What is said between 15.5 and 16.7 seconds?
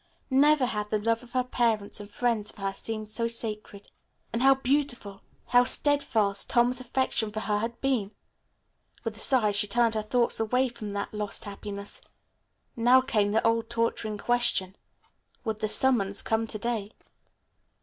the summons come to